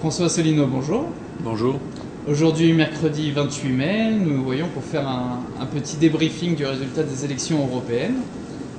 François 0.00 0.30
Solino, 0.30 0.66
bonjour. 0.66 1.04
Bonjour. 1.40 1.78
Aujourd'hui, 2.26 2.72
mercredi 2.72 3.32
28 3.32 3.68
mai, 3.68 4.10
nous 4.12 4.38
nous 4.38 4.44
voyons 4.44 4.68
pour 4.72 4.82
faire 4.82 5.06
un, 5.06 5.40
un 5.60 5.66
petit 5.66 5.98
débriefing 5.98 6.56
du 6.56 6.64
résultat 6.64 7.02
des 7.02 7.26
élections 7.26 7.58
européennes. 7.66 8.14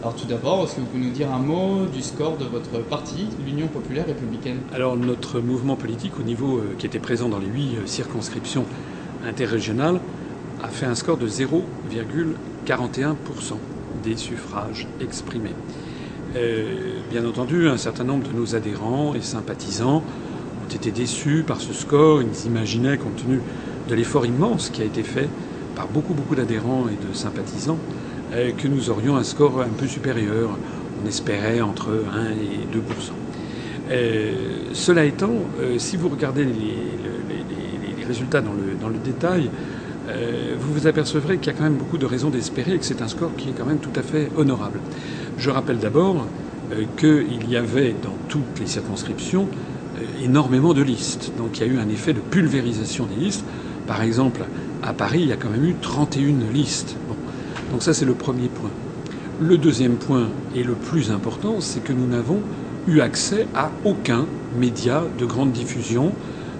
Alors 0.02 0.16
tout 0.16 0.26
d'abord, 0.26 0.64
est-ce 0.64 0.78
que 0.78 0.80
vous 0.80 0.88
pouvez 0.88 1.04
nous 1.04 1.12
dire 1.12 1.32
un 1.32 1.38
mot 1.38 1.86
du 1.86 2.02
score 2.02 2.38
de 2.38 2.46
votre 2.46 2.80
parti, 2.80 3.28
l'Union 3.46 3.68
populaire 3.68 4.08
républicaine? 4.08 4.62
Alors 4.74 4.98
notre 4.98 5.40
mouvement 5.42 5.76
politique 5.76 6.14
au 6.20 6.24
niveau 6.24 6.58
euh, 6.58 6.74
qui 6.80 6.88
était 6.88 6.98
présent 6.98 7.30
dans 7.30 7.38
les 7.38 7.46
huit 7.46 7.76
euh, 7.76 7.86
circonscriptions 7.86 8.66
interrégionales 9.24 10.00
a 10.64 10.70
fait 10.70 10.88
un 10.88 10.96
score 10.96 11.18
de 11.18 11.28
0,41% 11.28 13.14
des 14.04 14.18
suffrages 14.18 14.88
exprimés. 15.00 15.54
Euh, 16.36 17.00
bien 17.12 17.24
entendu, 17.28 17.68
un 17.68 17.78
certain 17.78 18.06
nombre 18.06 18.28
de 18.28 18.34
nos 18.34 18.56
adhérents 18.56 19.14
et 19.14 19.22
sympathisants 19.22 20.02
été 20.76 20.92
déçus 20.92 21.44
par 21.46 21.62
ce 21.62 21.74
score. 21.74 22.22
Ils 22.22 22.48
imaginaient, 22.48 22.98
compte 22.98 23.18
tenu 23.18 23.40
de 23.90 23.96
l'effort 23.96 24.26
immense 24.26 24.70
qui 24.70 24.82
a 24.82 24.86
été 24.86 25.04
fait 25.04 25.30
par 25.76 25.88
beaucoup, 25.88 26.14
beaucoup 26.14 26.36
d'adhérents 26.36 26.86
et 26.88 27.08
de 27.08 27.14
sympathisants, 27.14 27.80
euh, 28.34 28.52
que 28.52 28.68
nous 28.68 28.90
aurions 28.90 29.16
un 29.16 29.24
score 29.24 29.62
un 29.62 29.70
peu 29.78 29.88
supérieur. 29.88 30.58
On 31.04 31.08
espérait 31.08 31.62
entre 31.62 31.90
1 31.90 32.32
et 32.32 32.78
2% 32.78 32.82
euh, 33.90 34.34
Cela 34.74 35.06
étant, 35.06 35.34
euh, 35.60 35.78
si 35.78 35.98
vous 35.98 36.10
regardez 36.10 36.46
les, 36.46 38.06
résultats 38.06 38.42
dans 38.42 38.52
le, 38.54 38.98
détail, 38.98 39.50
euh, 40.10 40.56
vous 40.60 40.74
vous 40.74 40.88
apercevrez 40.88 41.38
qu'il 41.38 41.48
y 41.54 41.56
a 41.56 41.58
quand 41.58 41.64
même 41.64 41.78
beaucoup 41.78 41.98
de 41.98 42.06
raisons 42.06 42.30
d'espérer 42.30 42.74
et 42.74 42.78
que 42.78 42.84
c'est 42.84 43.02
un 43.02 43.08
score 43.08 43.34
qui 43.38 43.50
est 43.50 43.54
quand 43.54 43.66
même 43.66 43.78
tout 43.78 43.98
à 43.98 44.02
fait 44.02 44.30
honorable. 44.36 44.80
Je 45.38 45.50
rappelle 45.50 45.78
d'abord 45.78 46.26
qu'il 46.98 47.50
y 47.50 47.56
avait 47.56 47.96
dans 48.04 48.16
toutes 48.28 48.60
les 48.60 48.68
circonscriptions 48.68 49.48
énormément 50.24 50.74
de 50.74 50.82
listes. 50.82 51.32
Donc 51.38 51.58
il 51.58 51.68
y 51.68 51.70
a 51.70 51.74
eu 51.74 51.78
un 51.80 51.90
effet 51.90 52.14
de 52.14 52.20
pulvérisation 52.20 53.06
des 53.06 53.24
listes. 53.24 53.44
Par 53.88 54.02
exemple, 54.02 54.42
à 54.84 54.94
Paris, 54.94 55.20
il 55.22 55.28
y 55.28 55.32
a 55.32 55.38
quand 55.38 55.50
même 55.50 55.66
eu 55.66 55.76
31 55.82 56.52
listes. 56.54 56.96
Donc 57.72 57.84
ça, 57.84 57.94
c'est 57.94 58.06
le 58.06 58.14
premier 58.14 58.48
point. 58.48 58.70
Le 59.40 59.58
deuxième 59.58 59.96
point, 59.96 60.28
et 60.56 60.64
le 60.64 60.74
plus 60.74 61.12
important, 61.12 61.62
c'est 61.62 61.84
que 61.84 61.94
nous 61.94 62.08
n'avons 62.08 62.42
eu 62.88 63.00
accès 63.00 63.48
à 63.56 63.72
aucun 63.86 64.26
média 64.58 65.04
de 65.18 65.26
grande 65.26 65.52
diffusion 65.52 66.12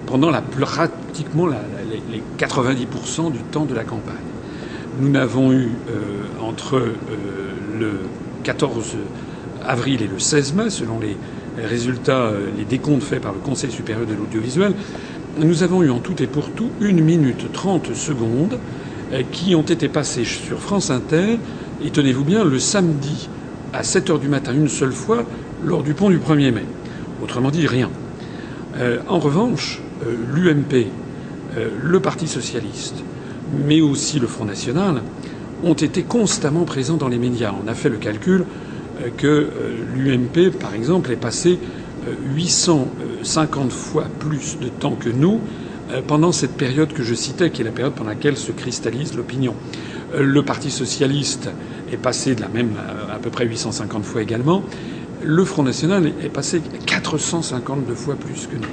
pendant 0.06 0.30
la, 0.30 0.40
pratiquement 0.40 1.46
les 1.46 2.22
90% 2.38 3.32
du 3.32 3.38
temps 3.38 3.64
de 3.64 3.74
la 3.74 3.84
campagne. 3.84 4.14
Nous 5.00 5.08
n'avons 5.08 5.52
eu 5.52 5.70
euh, 5.90 6.22
entre 6.40 6.76
euh, 6.76 6.94
le 7.78 7.92
14 8.42 8.96
avril 9.66 10.02
et 10.02 10.06
le 10.06 10.18
16 10.18 10.54
mai, 10.54 10.70
selon 10.70 10.98
les 11.00 11.16
résultats, 11.58 12.26
euh, 12.26 12.48
les 12.56 12.64
décomptes 12.64 13.02
faits 13.02 13.22
par 13.22 13.32
le 13.32 13.38
Conseil 13.38 13.70
supérieur 13.70 14.06
de 14.06 14.14
l'audiovisuel, 14.14 14.74
nous 15.38 15.62
avons 15.62 15.82
eu 15.82 15.90
en 15.90 15.98
tout 15.98 16.22
et 16.22 16.26
pour 16.26 16.50
tout 16.50 16.70
une 16.80 17.02
minute 17.02 17.52
30 17.52 17.94
secondes 17.94 18.58
qui 19.30 19.54
ont 19.54 19.62
été 19.62 19.88
passées 19.88 20.24
sur 20.24 20.58
France 20.58 20.90
Inter, 20.90 21.38
et 21.84 21.90
tenez-vous 21.90 22.24
bien, 22.24 22.44
le 22.44 22.58
samedi 22.58 23.28
à 23.72 23.82
7 23.82 24.10
heures 24.10 24.18
du 24.18 24.28
matin 24.28 24.52
une 24.52 24.68
seule 24.68 24.92
fois 24.92 25.24
lors 25.64 25.82
du 25.82 25.94
pont 25.94 26.10
du 26.10 26.18
1er 26.18 26.52
mai. 26.52 26.64
Autrement 27.22 27.50
dit, 27.50 27.66
rien. 27.66 27.90
Euh, 28.76 28.98
en 29.08 29.18
revanche, 29.18 29.80
euh, 30.06 30.14
l'UMP, 30.34 30.86
euh, 31.56 31.68
le 31.82 32.00
Parti 32.00 32.26
socialiste, 32.26 32.96
mais 33.66 33.80
aussi 33.80 34.18
le 34.18 34.26
Front 34.26 34.44
national, 34.44 35.02
ont 35.62 35.74
été 35.74 36.02
constamment 36.02 36.64
présents 36.64 36.96
dans 36.96 37.08
les 37.08 37.18
médias. 37.18 37.52
On 37.64 37.68
a 37.68 37.74
fait 37.74 37.88
le 37.88 37.98
calcul 37.98 38.40
euh, 38.40 38.44
que 39.16 39.26
euh, 39.26 39.48
l'UMP, 39.96 40.50
par 40.50 40.74
exemple, 40.74 41.10
est 41.12 41.16
passé 41.16 41.58
850 42.34 43.72
fois 43.72 44.04
plus 44.18 44.58
de 44.60 44.68
temps 44.68 44.96
que 44.96 45.08
nous 45.08 45.40
pendant 46.08 46.32
cette 46.32 46.56
période 46.56 46.92
que 46.92 47.02
je 47.02 47.14
citais, 47.14 47.50
qui 47.50 47.60
est 47.60 47.64
la 47.64 47.70
période 47.70 47.92
pendant 47.92 48.10
laquelle 48.10 48.36
se 48.36 48.50
cristallise 48.50 49.14
l'opinion. 49.14 49.54
Le 50.18 50.42
Parti 50.42 50.70
socialiste 50.70 51.50
est 51.92 51.98
passé 51.98 52.34
de 52.34 52.40
la 52.40 52.48
même 52.48 52.72
à 53.12 53.18
peu 53.18 53.30
près 53.30 53.46
850 53.46 54.04
fois 54.04 54.22
également. 54.22 54.64
Le 55.22 55.44
Front 55.44 55.62
national 55.62 56.12
est 56.22 56.28
passé 56.28 56.62
452 56.86 57.94
fois 57.94 58.16
plus 58.16 58.46
que 58.46 58.56
nous. 58.56 58.68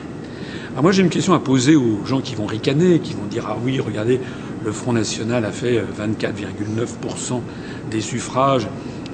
Alors 0.72 0.84
moi 0.84 0.92
j'ai 0.92 1.04
une 1.04 1.10
question 1.10 1.34
à 1.34 1.40
poser 1.40 1.76
aux 1.76 2.06
gens 2.06 2.22
qui 2.22 2.36
vont 2.36 2.46
ricaner, 2.46 3.00
qui 3.00 3.14
vont 3.14 3.26
dire 3.26 3.46
ah 3.48 3.58
oui 3.64 3.80
regardez 3.80 4.20
le 4.64 4.72
Front 4.72 4.94
national 4.94 5.46
a 5.46 5.52
fait 5.52 5.84
24,9% 6.00 7.42
des 7.90 8.02
suffrages 8.02 8.68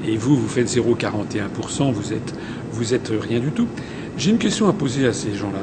et 0.08 0.18
vous 0.18 0.36
vous 0.36 0.48
faites 0.48 0.68
0,41%, 0.68 1.92
vous 1.92 2.14
êtes 2.14 2.34
vous 2.72 2.94
êtes 2.94 3.12
rien 3.22 3.40
du 3.40 3.52
tout. 3.52 3.68
J'ai 4.18 4.32
une 4.32 4.38
question 4.38 4.68
à 4.68 4.74
poser 4.74 5.08
à 5.08 5.14
ces 5.14 5.34
gens-là. 5.34 5.60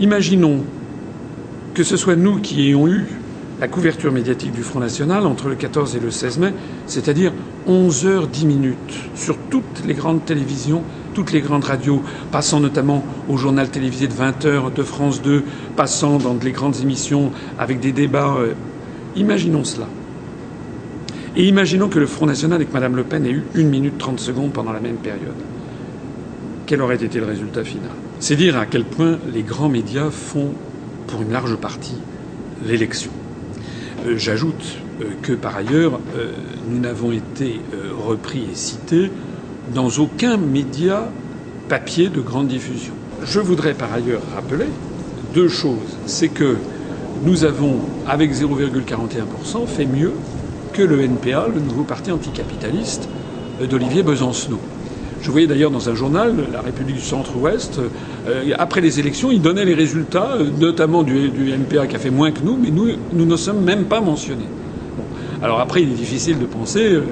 Imaginons 0.00 0.64
que 1.74 1.84
ce 1.84 1.96
soit 1.96 2.16
nous 2.16 2.40
qui 2.40 2.66
ayons 2.66 2.88
eu 2.88 3.06
la 3.60 3.68
couverture 3.68 4.10
médiatique 4.10 4.52
du 4.52 4.62
Front 4.62 4.80
National 4.80 5.24
entre 5.26 5.48
le 5.48 5.54
14 5.54 5.94
et 5.94 6.00
le 6.00 6.10
16 6.10 6.38
mai, 6.38 6.52
c'est-à-dire 6.86 7.32
11 7.68 8.06
heures 8.06 8.26
10 8.26 8.46
minutes 8.46 8.76
sur 9.14 9.38
toutes 9.50 9.84
les 9.86 9.94
grandes 9.94 10.24
télévisions, 10.24 10.82
toutes 11.14 11.30
les 11.30 11.40
grandes 11.40 11.64
radios, 11.64 12.02
passant 12.32 12.58
notamment 12.58 13.04
au 13.28 13.36
journal 13.36 13.68
télévisé 13.68 14.08
de 14.08 14.14
20 14.14 14.44
heures 14.46 14.70
de 14.72 14.82
France 14.82 15.22
2, 15.22 15.44
passant 15.76 16.18
dans 16.18 16.36
les 16.42 16.50
grandes 16.50 16.80
émissions 16.80 17.30
avec 17.58 17.78
des 17.78 17.92
débats. 17.92 18.34
Euh, 18.38 18.54
imaginons 19.14 19.62
cela. 19.62 19.86
Et 21.34 21.48
imaginons 21.48 21.88
que 21.88 21.98
le 21.98 22.06
Front 22.06 22.26
National 22.26 22.64
que 22.66 22.72
Mme 22.72 22.96
Le 22.96 23.04
Pen 23.04 23.24
ait 23.24 23.30
eu 23.30 23.44
1 23.54 23.62
minute 23.62 23.96
30 23.96 24.20
secondes 24.20 24.52
pendant 24.52 24.72
la 24.72 24.80
même 24.80 24.96
période. 24.96 25.32
Quel 26.66 26.82
aurait 26.82 27.02
été 27.02 27.18
le 27.20 27.26
résultat 27.26 27.64
final? 27.64 27.90
C'est 28.20 28.36
dire 28.36 28.58
à 28.58 28.66
quel 28.66 28.84
point 28.84 29.18
les 29.32 29.42
grands 29.42 29.70
médias 29.70 30.10
font, 30.10 30.52
pour 31.06 31.22
une 31.22 31.32
large 31.32 31.56
partie, 31.56 31.96
l'élection. 32.66 33.10
Euh, 34.06 34.18
J'ajoute 34.18 34.76
euh, 35.00 35.04
que 35.22 35.32
par 35.32 35.56
ailleurs, 35.56 36.00
euh, 36.16 36.32
nous 36.68 36.78
n'avons 36.78 37.12
été 37.12 37.60
repris 38.06 38.46
et 38.52 38.54
cités 38.54 39.10
dans 39.74 39.88
aucun 39.88 40.36
média 40.36 41.10
papier 41.68 42.10
de 42.10 42.20
grande 42.20 42.48
diffusion. 42.48 42.92
Je 43.24 43.40
voudrais 43.40 43.74
par 43.74 43.92
ailleurs 43.92 44.22
rappeler 44.34 44.66
deux 45.32 45.48
choses. 45.48 45.96
C'est 46.04 46.28
que 46.28 46.56
nous 47.24 47.44
avons, 47.44 47.78
avec 48.06 48.32
0,41%, 48.32 49.66
fait 49.66 49.86
mieux 49.86 50.12
que 50.72 50.82
le 50.82 51.02
NPA, 51.02 51.48
le 51.54 51.60
nouveau 51.60 51.84
parti 51.84 52.10
anticapitaliste 52.10 53.08
d'Olivier 53.70 54.02
Besancenot. 54.02 54.60
Je 55.22 55.30
voyais 55.30 55.46
d'ailleurs 55.46 55.70
dans 55.70 55.88
un 55.88 55.94
journal, 55.94 56.34
La 56.52 56.62
République 56.62 56.96
du 56.96 57.02
Centre-Ouest, 57.02 57.78
euh, 58.26 58.52
après 58.58 58.80
les 58.80 58.98
élections, 58.98 59.30
il 59.30 59.40
donnait 59.40 59.64
les 59.64 59.74
résultats, 59.74 60.36
notamment 60.58 61.04
du, 61.04 61.28
du, 61.28 61.52
NPA 61.52 61.86
qui 61.86 61.94
a 61.94 61.98
fait 62.00 62.10
moins 62.10 62.32
que 62.32 62.40
nous, 62.42 62.56
mais 62.60 62.70
nous, 62.70 62.88
nous 63.12 63.24
ne 63.24 63.36
sommes 63.36 63.62
même 63.62 63.84
pas 63.84 64.00
mentionnés. 64.00 64.48
Alors 65.40 65.60
après, 65.60 65.82
il 65.82 65.90
est 65.90 65.94
difficile 65.94 66.40
de 66.40 66.46
penser, 66.46 66.94
euh, 66.94 67.04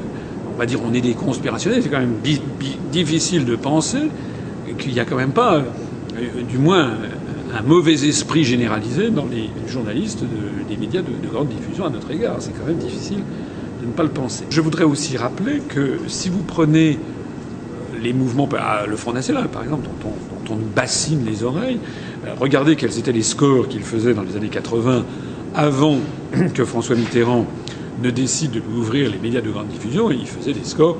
on 0.54 0.58
va 0.58 0.66
dire 0.66 0.80
on 0.84 0.92
est 0.92 1.00
des 1.00 1.14
conspirationnels, 1.14 1.82
c'est 1.84 1.88
quand 1.88 2.00
même 2.00 2.16
difficile 2.90 3.44
de 3.44 3.54
penser 3.54 4.08
qu'il 4.78 4.92
n'y 4.92 5.00
a 5.00 5.04
quand 5.04 5.16
même 5.16 5.30
pas, 5.30 5.58
euh, 5.58 5.62
du 6.48 6.58
moins, 6.58 6.90
un 7.56 7.62
mauvais 7.62 8.08
esprit 8.08 8.42
généralisé 8.42 9.10
dans 9.10 9.26
les 9.26 9.50
journalistes 9.68 10.22
de, 10.22 10.68
des 10.68 10.76
médias 10.76 11.02
de 11.02 11.28
grande 11.32 11.48
diffusion 11.48 11.86
à 11.86 11.90
notre 11.90 12.10
égard. 12.10 12.36
C'est 12.40 12.52
quand 12.58 12.66
même 12.66 12.78
difficile 12.78 13.20
de 13.80 13.86
ne 13.86 13.92
pas 13.92 14.02
le 14.02 14.10
penser. 14.10 14.44
Je 14.50 14.60
voudrais 14.60 14.84
aussi 14.84 15.16
rappeler 15.16 15.60
que 15.60 15.98
si 16.06 16.28
vous 16.28 16.42
prenez 16.42 16.98
les 18.02 18.12
mouvements, 18.12 18.48
ah, 18.58 18.84
le 18.86 18.96
Front 18.96 19.12
National 19.12 19.48
par 19.48 19.62
exemple, 19.62 19.88
dont 20.02 20.10
on, 20.50 20.56
nous 20.56 20.66
bassine 20.74 21.24
les 21.24 21.44
oreilles, 21.44 21.78
euh, 22.26 22.30
regardez 22.38 22.74
quels 22.74 22.98
étaient 22.98 23.12
les 23.12 23.22
scores 23.22 23.68
qu'il 23.68 23.82
faisait 23.82 24.14
dans 24.14 24.22
les 24.22 24.36
années 24.36 24.48
80 24.48 25.04
avant 25.54 25.98
que 26.54 26.64
François 26.64 26.96
Mitterrand 26.96 27.46
ne 28.02 28.10
décide 28.10 28.52
d'ouvrir 28.52 29.10
les 29.10 29.18
médias 29.18 29.40
de 29.40 29.50
grande 29.50 29.68
diffusion, 29.68 30.10
et 30.10 30.16
il 30.16 30.26
faisait 30.26 30.52
des 30.52 30.64
scores 30.64 30.96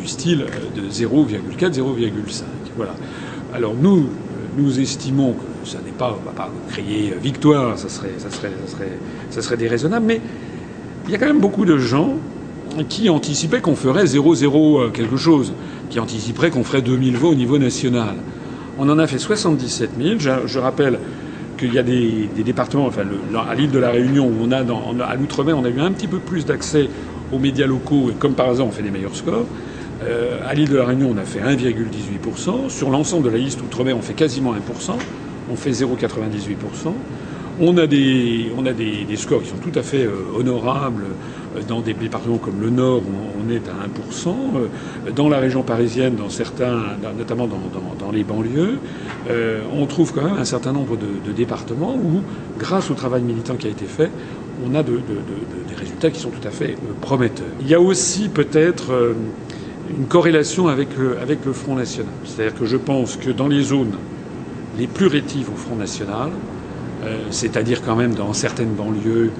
du 0.00 0.08
style 0.08 0.42
euh, 0.42 0.80
de 0.80 0.90
0,4, 0.90 1.74
0,5. 1.74 2.42
Voilà. 2.76 2.94
Alors 3.54 3.74
nous, 3.80 4.08
nous 4.56 4.80
estimons 4.80 5.34
que 5.34 5.68
ça 5.68 5.78
n'est 5.84 5.92
pas, 5.92 6.16
on 6.20 6.24
va 6.24 6.32
pas 6.32 6.50
crier 6.70 7.14
victoire, 7.22 7.78
ça 7.78 7.88
serait, 7.88 8.14
ça 8.18 8.30
serait, 8.30 8.52
ça 8.66 8.72
serait, 8.72 8.98
ça 9.30 9.42
serait 9.42 9.56
déraisonnable, 9.56 10.06
mais 10.06 10.20
il 11.08 11.12
y 11.12 11.14
a 11.14 11.18
quand 11.18 11.26
même 11.26 11.40
beaucoup 11.40 11.64
de 11.64 11.78
gens 11.78 12.16
qui 12.90 13.08
anticipaient 13.08 13.62
qu'on 13.62 13.76
ferait 13.76 14.04
0,0 14.04 14.92
quelque 14.92 15.16
chose, 15.16 15.54
qui 15.88 16.00
anticiperaient 16.00 16.50
qu'on 16.50 16.64
ferait 16.64 16.82
2000 16.82 17.16
voix 17.16 17.30
au 17.30 17.34
niveau 17.34 17.56
national. 17.56 18.14
On 18.78 18.88
en 18.90 18.98
a 18.98 19.06
fait 19.06 19.18
77 19.18 19.92
000. 19.98 20.18
Je, 20.18 20.58
rappelle 20.58 20.98
qu'il 21.56 21.72
y 21.72 21.78
a 21.78 21.82
des, 21.82 22.28
départements, 22.44 22.86
enfin 22.86 23.02
à 23.48 23.54
l'île 23.54 23.70
de 23.70 23.78
la 23.78 23.90
Réunion, 23.90 24.26
où 24.26 24.34
on 24.42 24.52
a, 24.52 24.58
à 25.04 25.16
l'outre-mer, 25.16 25.56
on 25.58 25.64
a 25.64 25.70
eu 25.70 25.80
un 25.80 25.92
petit 25.92 26.08
peu 26.08 26.18
plus 26.18 26.44
d'accès 26.44 26.90
aux 27.32 27.38
médias 27.38 27.66
locaux, 27.66 28.10
et 28.10 28.14
comme 28.14 28.34
par 28.34 28.50
hasard, 28.50 28.66
on 28.66 28.70
fait 28.70 28.82
des 28.82 28.90
meilleurs 28.90 29.16
scores. 29.16 29.46
Euh, 30.04 30.38
à 30.46 30.52
l'île 30.54 30.68
de 30.68 30.76
la 30.76 30.84
Réunion, 30.84 31.10
on 31.14 31.18
a 31.18 31.24
fait 31.24 31.40
1,18%. 31.40 32.68
Sur 32.68 32.90
l'ensemble 32.90 33.24
de 33.24 33.30
la 33.30 33.38
liste 33.38 33.62
outre-mer, 33.62 33.96
on 33.96 34.02
fait 34.02 34.12
quasiment 34.12 34.52
1%. 34.52 34.92
On 35.50 35.56
fait 35.56 35.70
0,98%. 35.70 36.92
On 37.60 37.76
a 37.76 37.88
des, 37.88 38.52
on 38.56 38.66
a 38.66 38.72
des, 38.72 39.04
scores 39.16 39.42
qui 39.42 39.48
sont 39.48 39.56
tout 39.56 39.76
à 39.76 39.82
fait 39.82 40.04
euh, 40.04 40.12
honorables 40.36 41.06
euh, 41.56 41.62
dans 41.66 41.80
des 41.80 41.92
départements 41.92 42.38
comme 42.38 42.60
le 42.60 42.70
Nord, 42.70 42.98
où 42.98 43.44
on 43.44 43.50
est 43.50 43.68
à 43.68 43.88
1%. 43.88 44.28
Euh, 44.28 45.10
dans 45.10 45.28
la 45.28 45.38
région 45.38 45.62
parisienne, 45.64 46.14
dans 46.14 46.28
certains, 46.28 46.78
notamment 47.16 47.48
dans, 47.48 48.12
les 48.12 48.22
banlieues, 48.22 48.78
on 49.74 49.86
trouve 49.86 50.12
quand 50.14 50.22
même 50.22 50.38
un 50.38 50.44
certain 50.44 50.72
nombre 50.72 50.96
de, 50.96 51.32
départements 51.32 51.94
où, 51.94 52.22
grâce 52.58 52.90
au 52.90 52.94
travail 52.94 53.22
militant 53.22 53.54
qui 53.54 53.66
a 53.66 53.70
été 53.70 53.86
fait, 53.86 54.10
on 54.64 54.74
a 54.74 54.82
des 54.82 54.92
résultats 55.76 56.10
qui 56.10 56.20
sont 56.20 56.30
tout 56.30 56.46
à 56.46 56.50
fait 56.50 56.76
prometteurs. 57.00 57.46
Il 57.60 57.68
y 57.68 57.74
a 57.74 57.80
aussi 57.80 58.28
peut-être 58.28 59.14
une 59.90 60.06
corrélation 60.06 60.68
avec 60.68 60.88
avec 61.20 61.44
le 61.44 61.52
Front 61.52 61.74
National. 61.74 62.12
C'est-à-dire 62.24 62.58
que 62.58 62.66
je 62.66 62.76
pense 62.76 63.16
que 63.16 63.30
dans 63.30 63.48
les 63.48 63.62
zones 63.62 63.96
les 64.78 64.86
plus 64.86 65.06
rétives 65.06 65.50
au 65.52 65.56
Front 65.56 65.76
National, 65.76 66.30
euh, 67.04 67.18
c'est-à-dire 67.30 67.82
quand 67.82 67.96
même 67.96 68.14
dans 68.14 68.32
certaines 68.32 68.74
banlieues, 68.74 69.30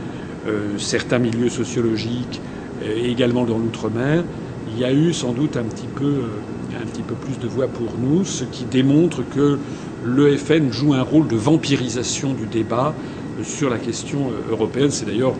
euh, 0.47 0.79
certains 0.79 1.19
milieux 1.19 1.49
sociologiques, 1.49 2.41
euh, 2.83 2.97
et 2.97 3.11
également 3.11 3.45
dans 3.45 3.59
l'outre-mer, 3.59 4.23
il 4.73 4.79
y 4.79 4.85
a 4.85 4.93
eu 4.93 5.13
sans 5.13 5.33
doute 5.33 5.57
un 5.57 5.65
petit 5.65 5.89
peu, 5.95 6.23
plus 7.23 7.39
de 7.39 7.49
voix 7.49 7.67
pour 7.69 7.95
nous, 7.99 8.25
ce 8.25 8.45
qui 8.45 8.65
démontre 8.65 9.23
que 9.35 9.59
l'EFN 10.05 10.71
joue 10.71 10.93
un 10.93 11.03
rôle 11.03 11.27
de 11.27 11.37
vampirisation 11.37 12.35
du 12.35 12.47
débat 12.47 12.95
sur 13.43 13.71
la 13.71 13.79
question 13.79 14.31
européenne. 14.51 14.91
C'est 14.91 15.07
d'ailleurs 15.07 15.35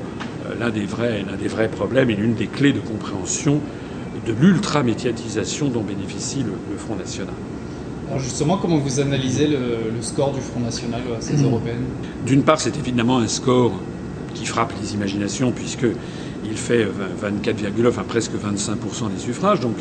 l'un 0.59 0.71
des 0.71 0.87
vrais, 0.87 1.25
l'un 1.31 1.37
des 1.37 1.47
vrais 1.49 1.69
problèmes 1.69 2.09
et 2.09 2.17
l'une 2.17 2.35
des 2.35 2.47
clés 2.47 2.73
de 2.73 2.81
compréhension 2.81 3.61
de 4.27 4.33
l'ultra-médiatisation 4.33 5.69
dont 5.69 5.83
bénéficie 5.83 6.43
le 6.43 6.77
Front 6.79 6.97
National. 6.97 7.35
Alors 8.09 8.21
justement, 8.21 8.57
comment 8.57 8.79
vous 8.79 9.01
analysez 9.01 9.49
le, 9.49 10.01
score 10.01 10.33
du 10.33 10.41
Front 10.41 10.61
National 10.61 11.03
à 11.17 11.21
ces 11.21 11.37
hmm. 11.37 11.45
européennes? 11.45 11.85
D'une 12.25 12.43
part, 12.43 12.61
c'est 12.61 12.77
évidemment 12.79 13.19
un 13.19 13.29
score 13.29 13.73
qui 14.35 14.47
frappe 14.47 14.73
les 14.81 14.95
imaginations 14.95 15.53
puisqu'il 15.53 16.57
fait 16.57 16.87
24, 17.21 17.57
enfin 17.87 18.05
presque 18.09 18.33
25% 18.33 19.13
des 19.13 19.19
suffrages. 19.19 19.61
Donc 19.61 19.77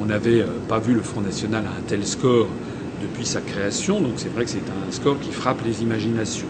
on 0.00 0.06
n'avait 0.06 0.40
euh, 0.40 0.46
pas 0.68 0.80
vu 0.80 0.92
le 0.92 1.00
Front 1.00 1.22
National 1.22 1.64
à 1.64 1.70
un 1.78 1.82
tel 1.86 2.06
score 2.06 2.48
depuis 3.00 3.24
sa 3.24 3.40
création. 3.40 4.00
Donc 4.00 4.12
c'est 4.16 4.32
vrai 4.32 4.44
que 4.44 4.50
c'est 4.50 4.58
un 4.58 4.92
score 4.92 5.18
qui 5.18 5.30
frappe 5.30 5.64
les 5.64 5.82
imaginations. 5.82 6.48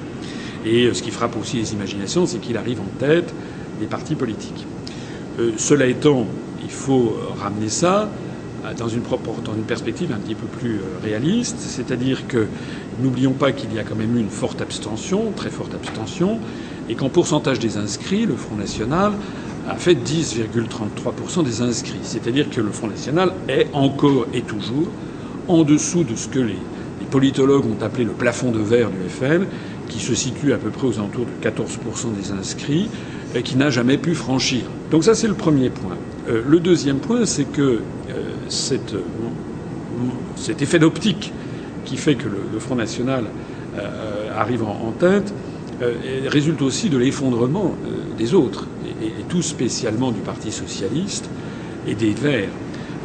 Et 0.66 0.86
euh, 0.86 0.94
ce 0.94 1.02
qui 1.02 1.12
frappe 1.12 1.36
aussi 1.36 1.58
les 1.58 1.72
imaginations, 1.72 2.26
c'est 2.26 2.38
qu'il 2.38 2.56
arrive 2.56 2.80
en 2.80 2.98
tête 2.98 3.32
des 3.78 3.86
partis 3.86 4.16
politiques. 4.16 4.66
Euh, 5.38 5.52
cela 5.56 5.86
étant, 5.86 6.26
il 6.64 6.70
faut 6.70 7.16
ramener 7.40 7.68
ça 7.68 8.08
dans 8.76 8.88
une, 8.88 9.02
dans 9.02 9.54
une 9.54 9.64
perspective 9.64 10.12
un 10.12 10.18
petit 10.18 10.34
peu 10.34 10.46
plus 10.46 10.76
euh, 10.76 10.82
réaliste, 11.02 11.56
c'est-à-dire 11.58 12.26
que 12.28 12.46
n'oublions 13.02 13.32
pas 13.32 13.52
qu'il 13.52 13.72
y 13.74 13.78
a 13.78 13.82
quand 13.82 13.96
même 13.96 14.16
eu 14.16 14.20
une 14.20 14.30
forte 14.30 14.60
abstention, 14.60 15.32
très 15.34 15.50
forte 15.50 15.74
abstention, 15.74 16.38
et 16.88 16.94
qu'en 16.94 17.08
pourcentage 17.08 17.58
des 17.58 17.76
inscrits, 17.76 18.26
le 18.26 18.36
Front 18.36 18.56
National 18.56 19.12
a 19.68 19.76
fait 19.76 19.94
10,33% 19.94 21.44
des 21.44 21.60
inscrits. 21.60 22.00
C'est-à-dire 22.02 22.50
que 22.50 22.60
le 22.60 22.70
Front 22.70 22.88
National 22.88 23.32
est 23.48 23.66
encore 23.72 24.26
et 24.32 24.42
toujours 24.42 24.88
en 25.48 25.64
dessous 25.64 26.04
de 26.04 26.14
ce 26.14 26.28
que 26.28 26.38
les, 26.38 26.58
les 27.00 27.06
politologues 27.10 27.66
ont 27.66 27.84
appelé 27.84 28.04
le 28.04 28.12
plafond 28.12 28.52
de 28.52 28.60
verre 28.60 28.90
du 28.90 29.08
FN, 29.08 29.46
qui 29.88 30.00
se 30.00 30.14
situe 30.14 30.52
à 30.52 30.56
peu 30.56 30.70
près 30.70 30.86
aux 30.86 30.98
alentours 30.98 31.26
de 31.26 31.48
14% 31.48 32.14
des 32.16 32.30
inscrits, 32.30 32.88
et 33.34 33.42
qui 33.42 33.56
n'a 33.56 33.70
jamais 33.70 33.98
pu 33.98 34.14
franchir. 34.14 34.62
Donc 34.90 35.04
ça, 35.04 35.14
c'est 35.14 35.28
le 35.28 35.34
premier 35.34 35.70
point. 35.70 35.96
Euh, 36.28 36.42
le 36.46 36.60
deuxième 36.60 36.98
point, 36.98 37.26
c'est 37.26 37.44
que 37.44 37.80
cet, 38.52 40.62
effet 40.62 40.78
d'optique 40.78 41.32
qui 41.84 41.96
fait 41.96 42.14
que 42.14 42.28
le, 42.28 42.58
Front 42.58 42.76
National 42.76 43.24
euh, 43.78 44.30
arrive 44.36 44.62
en, 44.62 44.92
tête 44.98 45.32
euh, 45.80 45.94
résulte 46.28 46.62
aussi 46.62 46.90
de 46.90 46.98
l'effondrement 46.98 47.74
euh, 47.86 48.16
des 48.16 48.34
autres, 48.34 48.66
et, 49.02 49.10
tout 49.28 49.42
spécialement 49.42 50.12
du 50.12 50.20
Parti 50.20 50.52
socialiste 50.52 51.28
et 51.88 51.94
des 51.94 52.12
Verts. 52.12 52.50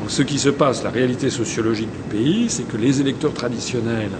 ce 0.07 0.21
qui 0.21 0.37
se 0.37 0.49
passe, 0.49 0.83
la 0.83 0.89
réalité 0.89 1.29
sociologique 1.29 1.89
du 1.91 2.17
pays, 2.17 2.45
c'est 2.49 2.67
que 2.67 2.77
les 2.77 3.01
électeurs 3.01 3.33
traditionnels 3.33 4.11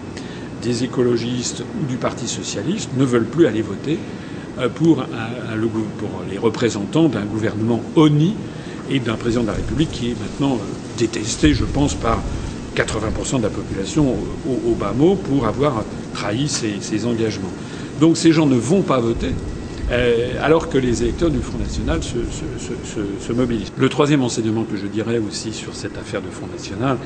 des 0.63 0.83
écologistes 0.83 1.63
ou 1.81 1.85
du 1.85 1.97
Parti 1.97 2.27
socialiste 2.27 2.89
ne 2.97 3.05
veulent 3.05 3.25
plus 3.25 3.45
aller 3.45 3.61
voter 3.61 3.99
pour, 4.73 5.05
pour 5.99 6.23
les 6.31 6.39
représentants 6.39 7.09
d'un 7.09 7.25
gouvernement 7.25 7.79
ONI 7.95 8.33
et 8.89 8.99
d'un 8.99 9.15
président 9.15 9.43
de 9.43 9.47
la 9.47 9.53
République 9.53 9.91
qui 9.91 10.11
est 10.11 10.15
maintenant 10.19 10.57
détesté, 10.97 11.53
je 11.53 11.65
pense, 11.65 11.93
par 11.95 12.21
80% 12.75 13.37
de 13.37 13.43
la 13.43 13.49
population 13.49 14.15
au, 14.47 14.75
bas 14.75 14.93
mot 14.95 15.15
pour 15.15 15.47
avoir 15.47 15.83
trahi 16.13 16.47
ses, 16.47 17.05
engagements. 17.05 17.51
Donc 17.99 18.17
ces 18.17 18.31
gens 18.31 18.45
ne 18.45 18.55
vont 18.55 18.81
pas 18.81 18.99
voter. 18.99 19.31
Euh, 19.89 20.33
alors 20.41 20.69
que 20.69 20.77
les 20.77 21.01
électeurs 21.01 21.29
du 21.29 21.39
Front 21.39 21.57
National 21.57 22.01
se, 22.03 23.31
mobilisent. 23.31 23.71
Le 23.77 23.89
troisième 23.89 24.21
enseignement 24.21 24.63
que 24.63 24.75
je 24.75 24.85
dirais 24.85 25.17
aussi 25.17 25.53
sur 25.53 25.73
cette 25.75 25.97
affaire 25.97 26.21
de 26.21 26.29
Front 26.29 26.47
National, 26.51 26.97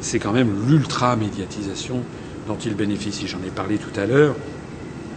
c'est 0.00 0.20
quand 0.20 0.32
même 0.32 0.50
l'ultra-médiatisation 0.68 2.02
dont 2.46 2.56
il 2.64 2.74
bénéficie. 2.74 3.26
J'en 3.26 3.40
ai 3.46 3.50
parlé 3.50 3.78
tout 3.78 4.00
à 4.00 4.06
l'heure. 4.06 4.36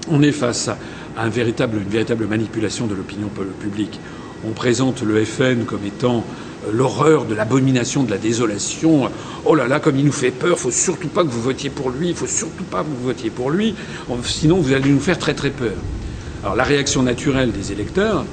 On 0.09 0.21
est 0.21 0.31
face 0.31 0.69
à 1.15 1.25
une 1.25 1.31
véritable 1.31 2.25
manipulation 2.27 2.87
de 2.87 2.95
l'opinion 2.95 3.29
publique. 3.59 3.99
On 4.45 4.51
présente 4.51 5.03
le 5.03 5.23
FN 5.23 5.63
comme 5.65 5.85
étant 5.85 6.25
l'horreur 6.71 7.25
de 7.25 7.35
l'abomination 7.35 8.03
de 8.03 8.11
la 8.11 8.17
désolation. 8.17 9.09
Oh 9.45 9.55
là 9.55 9.67
là, 9.67 9.79
comme 9.79 9.97
il 9.97 10.05
nous 10.05 10.11
fait 10.11 10.31
peur, 10.31 10.59
faut 10.59 10.71
surtout 10.71 11.07
pas 11.07 11.23
que 11.23 11.29
vous 11.29 11.41
votiez 11.41 11.69
pour 11.69 11.89
lui, 11.89 12.09
il 12.09 12.15
faut 12.15 12.27
surtout 12.27 12.63
pas 12.63 12.83
que 12.83 12.87
vous 12.87 13.03
votiez 13.03 13.29
pour 13.29 13.51
lui, 13.51 13.75
sinon 14.23 14.57
vous 14.57 14.73
allez 14.73 14.89
nous 14.89 14.99
faire 14.99 15.17
très 15.17 15.33
très 15.33 15.49
peur. 15.49 15.73
Alors 16.43 16.55
la 16.55 16.63
réaction 16.63 17.03
naturelle 17.03 17.51
des 17.51 17.71
électeurs, 17.71 18.25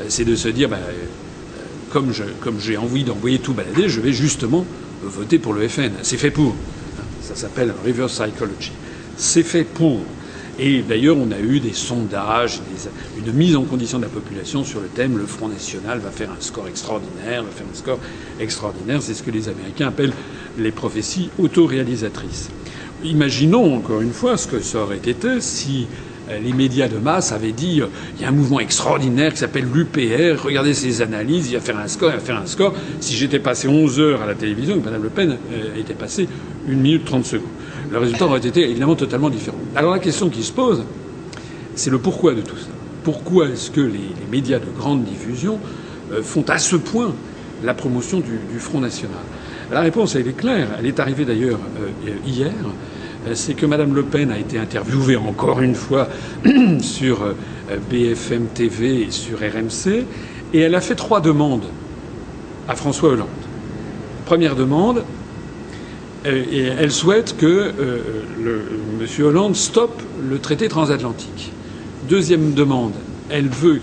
euh, 0.00 0.04
c'est 0.08 0.24
de 0.24 0.36
se 0.36 0.48
dire, 0.48 0.68
bah, 0.68 0.76
euh, 0.76 1.06
comme, 1.90 2.60
j'ai 2.60 2.76
envie 2.76 3.04
d'envoyer 3.04 3.38
tout 3.38 3.54
balader, 3.54 3.88
je 3.88 4.00
vais 4.00 4.12
justement 4.12 4.66
voter 5.02 5.38
pour 5.38 5.54
le 5.54 5.66
FN. 5.68 5.90
C'est 6.02 6.16
fait 6.16 6.30
pour. 6.30 6.54
Ça 7.22 7.34
s'appelle 7.34 7.72
reverse 7.84 8.20
psychology. 8.20 8.72
C'est 9.16 9.42
fait 9.42 9.64
pour. 9.64 10.00
Et 10.58 10.80
d'ailleurs, 10.80 11.16
on 11.18 11.30
a 11.32 11.38
eu 11.38 11.60
des 11.60 11.74
sondages, 11.74 12.60
une 13.18 13.32
mise 13.32 13.56
en 13.56 13.64
condition 13.64 13.98
de 13.98 14.04
la 14.04 14.08
population 14.08 14.64
sur 14.64 14.80
le 14.80 14.86
thème 14.86 15.18
le 15.18 15.26
Front 15.26 15.48
National 15.48 15.98
va 15.98 16.10
faire 16.10 16.30
un 16.30 16.40
score 16.40 16.66
extraordinaire, 16.66 17.42
va 17.42 17.50
faire 17.50 17.66
un 17.70 17.76
score 17.76 17.98
extraordinaire. 18.40 19.02
C'est 19.02 19.12
ce 19.12 19.22
que 19.22 19.30
les 19.30 19.50
Américains 19.50 19.88
appellent 19.88 20.14
les 20.58 20.72
prophéties 20.72 21.28
autoréalisatrices. 21.38 22.48
Imaginons 23.04 23.76
encore 23.76 24.00
une 24.00 24.12
fois 24.12 24.38
ce 24.38 24.46
que 24.46 24.60
ça 24.60 24.80
aurait 24.80 24.96
été 24.96 25.40
si 25.40 25.86
euh, 26.30 26.38
les 26.38 26.54
médias 26.54 26.88
de 26.88 26.96
masse 26.96 27.32
avaient 27.32 27.52
dit 27.52 27.82
euh, 27.82 27.88
il 28.16 28.22
y 28.22 28.24
a 28.24 28.28
un 28.28 28.32
mouvement 28.32 28.58
extraordinaire 28.58 29.34
qui 29.34 29.38
s'appelle 29.38 29.66
l'UPR, 29.70 30.42
regardez 30.42 30.72
ses 30.72 31.02
analyses, 31.02 31.50
il 31.50 31.54
va 31.54 31.60
faire 31.60 31.78
un 31.78 31.88
score, 31.88 32.10
il 32.10 32.14
va 32.14 32.20
faire 32.20 32.40
un 32.40 32.46
score. 32.46 32.72
Si 33.00 33.14
j'étais 33.14 33.38
passé 33.38 33.68
11 33.68 34.00
heures 34.00 34.22
à 34.22 34.26
la 34.26 34.34
télévision, 34.34 34.80
Mme 34.82 35.02
Le 35.02 35.10
Pen 35.10 35.36
euh, 35.52 35.78
était 35.78 35.94
passée 35.94 36.26
1 36.66 36.72
minute 36.72 37.04
30 37.04 37.26
secondes 37.26 37.55
le 37.90 37.98
résultat 37.98 38.26
aurait 38.26 38.38
été 38.38 38.68
évidemment 38.68 38.96
totalement 38.96 39.30
différent. 39.30 39.58
Alors 39.74 39.92
la 39.92 39.98
question 39.98 40.28
qui 40.28 40.42
se 40.42 40.52
pose, 40.52 40.82
c'est 41.74 41.90
le 41.90 41.98
pourquoi 41.98 42.34
de 42.34 42.40
tout 42.40 42.56
ça. 42.56 42.68
Pourquoi 43.04 43.48
est-ce 43.48 43.70
que 43.70 43.80
les, 43.80 44.10
médias 44.30 44.58
de 44.58 44.66
grande 44.76 45.04
diffusion 45.04 45.60
euh, 46.12 46.22
font 46.22 46.44
à 46.48 46.58
ce 46.58 46.76
point 46.76 47.12
la 47.62 47.74
promotion 47.74 48.20
du, 48.20 48.58
Front 48.58 48.80
National? 48.80 49.18
La 49.70 49.80
réponse, 49.80 50.16
elle 50.16 50.26
est 50.26 50.36
claire. 50.36 50.68
Elle 50.78 50.86
est 50.86 50.98
arrivée 50.98 51.24
d'ailleurs 51.24 51.60
euh, 51.80 52.10
hier. 52.26 52.52
Euh, 53.26 53.32
c'est 53.34 53.54
que 53.54 53.66
Mme 53.66 53.94
Le 53.94 54.02
Pen 54.02 54.30
a 54.30 54.38
été 54.38 54.58
interviewée 54.58 55.16
encore 55.16 55.60
une 55.60 55.74
fois 55.74 56.08
sur 56.80 57.34
BFM 57.90 58.46
TV 58.54 59.02
et 59.02 59.10
sur 59.10 59.38
RMC, 59.38 60.04
et 60.54 60.60
elle 60.60 60.74
a 60.74 60.80
fait 60.80 60.94
trois 60.94 61.20
demandes 61.20 61.64
à 62.68 62.74
François 62.76 63.10
Hollande. 63.10 63.28
Première 64.24 64.56
demande, 64.56 65.02
et 66.24 66.62
elle 66.64 66.90
souhaite 66.90 67.36
que 67.36 67.46
euh, 67.46 67.98
M. 69.00 69.24
Hollande 69.24 69.54
stoppe 69.56 70.02
le 70.28 70.38
traité 70.38 70.68
transatlantique. 70.68 71.52
Deuxième 72.08 72.54
demande, 72.54 72.92
elle 73.30 73.48
veut 73.48 73.80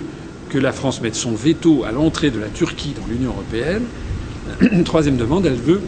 que 0.50 0.58
la 0.58 0.72
France 0.72 1.02
mette 1.02 1.16
son 1.16 1.32
veto 1.32 1.84
à 1.84 1.92
l'entrée 1.92 2.32
de 2.32 2.40
la 2.40 2.48
Turquie 2.48 2.94
dans 3.00 3.08
l'Union 3.08 3.32
européenne. 3.32 3.84
Troisième 4.86 5.18
demande, 5.18 5.46
elle 5.46 5.56
veut 5.56 5.82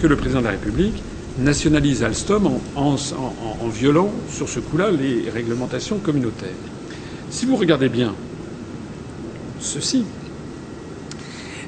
que 0.00 0.06
le 0.06 0.16
président 0.16 0.40
de 0.40 0.46
la 0.46 0.50
République 0.52 1.02
nationalise 1.38 2.02
Alstom 2.02 2.46
en, 2.76 2.96
en 2.96 3.68
violant 3.68 4.10
sur 4.30 4.48
ce 4.48 4.60
coup-là 4.60 4.90
les 4.90 5.30
réglementations 5.30 5.98
communautaires. 5.98 6.48
Si 7.30 7.46
vous 7.46 7.56
regardez 7.56 7.88
bien 7.88 8.14
ceci, 9.60 10.04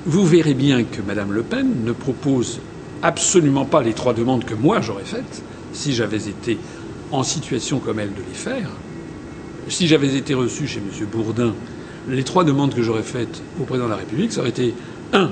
vous 0.04 0.26
verrez 0.26 0.54
bien 0.54 0.82
que 0.84 1.00
Mme 1.00 1.32
Le 1.32 1.42
Pen 1.42 1.84
ne 1.84 1.92
propose 1.92 2.60
absolument 3.02 3.64
pas 3.64 3.82
les 3.82 3.92
trois 3.92 4.14
demandes 4.14 4.44
que 4.44 4.54
moi 4.54 4.80
j'aurais 4.80 5.04
faites 5.04 5.42
si 5.72 5.92
j'avais 5.92 6.28
été 6.28 6.58
en 7.10 7.22
situation 7.22 7.78
comme 7.78 7.98
elle 7.98 8.12
de 8.14 8.22
les 8.26 8.34
faire. 8.34 8.70
Si 9.68 9.86
j'avais 9.86 10.16
été 10.16 10.34
reçu 10.34 10.66
chez 10.66 10.78
M. 10.78 11.06
Bourdin, 11.06 11.54
les 12.08 12.24
trois 12.24 12.44
demandes 12.44 12.74
que 12.74 12.82
j'aurais 12.82 13.02
faites 13.02 13.42
au 13.60 13.64
président 13.64 13.86
de 13.86 13.90
la 13.92 13.96
République, 13.96 14.32
ça 14.32 14.40
aurait 14.40 14.50
été 14.50 14.74
un, 15.12 15.30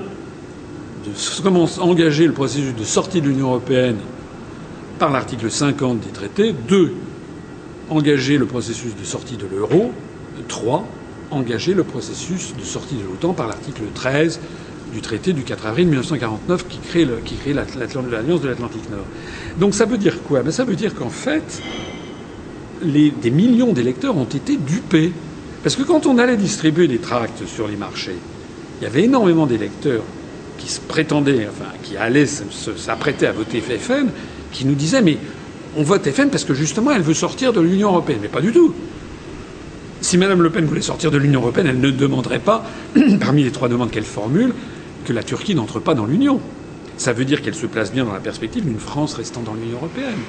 de 1.05 1.81
engager 1.81 2.27
le 2.27 2.33
processus 2.33 2.75
de 2.75 2.83
sortie 2.83 3.21
de 3.21 3.27
l'Union 3.27 3.47
européenne 3.47 3.97
par 4.99 5.11
l'article 5.11 5.49
50 5.49 5.99
des 5.99 6.11
traités, 6.11 6.53
deux, 6.67 6.93
engager 7.89 8.37
le 8.37 8.45
processus 8.45 8.95
de 8.95 9.03
sortie 9.03 9.37
de 9.37 9.47
l'euro. 9.47 9.91
Trois, 10.47 10.87
engager 11.29 11.73
le 11.73 11.83
processus 11.83 12.53
de 12.57 12.63
sortie 12.63 12.95
de 12.95 13.03
l'OTAN 13.03 13.33
par 13.33 13.47
l'article 13.47 13.83
13 13.93 14.39
du 14.93 15.01
traité 15.01 15.33
du 15.33 15.43
4 15.43 15.65
avril 15.67 15.87
1949 15.87 16.67
qui 16.67 16.77
crée, 16.79 17.05
l'Alliance 17.53 18.41
de 18.41 18.47
l'Atlantique 18.47 18.89
Nord. 18.89 19.05
Donc 19.59 19.73
ça 19.73 19.85
veut 19.85 19.97
dire 19.97 20.21
quoi? 20.23 20.41
Ben 20.41 20.51
Ça 20.51 20.63
veut 20.63 20.75
dire 20.75 20.95
qu'en 20.95 21.09
fait, 21.09 21.61
des 22.83 23.31
millions 23.31 23.73
d'électeurs 23.73 24.17
ont 24.17 24.25
été 24.25 24.57
dupés. 24.57 25.11
Parce 25.63 25.75
que 25.75 25.83
quand 25.83 26.05
on 26.07 26.17
allait 26.17 26.37
distribuer 26.37 26.87
des 26.87 26.97
tracts 26.97 27.45
sur 27.45 27.67
les 27.67 27.75
marchés, 27.75 28.15
il 28.79 28.83
y 28.83 28.87
avait 28.87 29.03
énormément 29.03 29.45
d'électeurs 29.45 30.01
qui 30.57 30.67
se 30.71 30.79
prétendaient, 30.79 31.47
enfin, 31.47 31.71
qui 31.83 31.97
allaient 31.97 32.25
s'apprêter 32.25 33.27
à 33.27 33.31
voter 33.31 33.61
FN, 33.61 34.07
qui 34.51 34.65
nous 34.65 34.75
disaient 34.75 35.01
mais 35.01 35.17
on 35.77 35.83
vote 35.83 36.09
FN 36.09 36.29
parce 36.29 36.43
que 36.43 36.53
justement 36.53 36.91
elle 36.91 37.01
veut 37.01 37.13
sortir 37.13 37.53
de 37.53 37.61
l'Union 37.61 37.89
européenne. 37.89 38.19
Mais 38.21 38.27
pas 38.27 38.41
du 38.41 38.51
tout. 38.51 38.73
Si 40.01 40.17
Mme 40.17 40.41
Le 40.41 40.49
Pen 40.49 40.65
voulait 40.65 40.81
sortir 40.81 41.11
de 41.11 41.17
l'Union 41.17 41.41
européenne, 41.41 41.67
elle 41.67 41.79
ne 41.79 41.91
demanderait 41.91 42.39
pas, 42.39 42.65
parmi 43.19 43.43
les 43.43 43.51
trois 43.51 43.69
demandes 43.69 43.91
qu'elle 43.91 44.03
formule, 44.03 44.51
que 45.03 45.13
la 45.13 45.23
Turquie 45.23 45.55
n'entre 45.55 45.79
pas 45.79 45.93
dans 45.93 46.05
l'Union. 46.05 46.39
Ça 46.97 47.13
veut 47.13 47.25
dire 47.25 47.41
qu'elle 47.41 47.55
se 47.55 47.65
place 47.65 47.91
bien 47.91 48.05
dans 48.05 48.13
la 48.13 48.19
perspective 48.19 48.63
d'une 48.63 48.79
France 48.79 49.15
restant 49.15 49.41
dans 49.41 49.53
l'Union 49.53 49.77
européenne. 49.77 50.19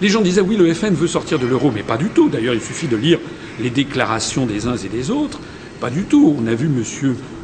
Les 0.00 0.08
gens 0.08 0.20
disaient 0.20 0.40
oui, 0.40 0.56
le 0.56 0.72
FN 0.72 0.94
veut 0.94 1.08
sortir 1.08 1.38
de 1.38 1.46
l'euro, 1.46 1.72
mais 1.74 1.82
pas 1.82 1.96
du 1.96 2.08
tout. 2.08 2.28
D'ailleurs, 2.28 2.54
il 2.54 2.60
suffit 2.60 2.86
de 2.86 2.96
lire 2.96 3.18
les 3.60 3.70
déclarations 3.70 4.46
des 4.46 4.66
uns 4.66 4.76
et 4.76 4.88
des 4.88 5.10
autres. 5.10 5.40
Pas 5.80 5.90
du 5.90 6.04
tout. 6.04 6.36
On 6.38 6.46
a 6.46 6.54
vu 6.54 6.66
M. 6.66 6.82